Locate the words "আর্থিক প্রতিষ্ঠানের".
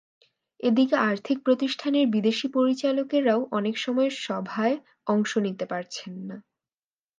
1.09-2.05